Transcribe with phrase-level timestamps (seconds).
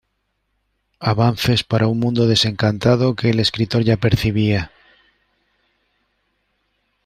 [1.13, 4.71] Avances para un mundo desencantado que el escritor ya percibía.